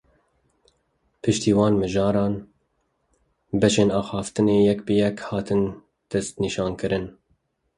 Piştî 1.21 1.51
wan 1.57 1.73
mijaran 1.81 2.33
beşên 3.61 3.89
axaftinê 3.99 4.57
yek 4.69 4.79
bi 4.85 4.93
yek 5.01 5.17
hatine 5.29 5.71
destnîşankirin. 6.09 7.05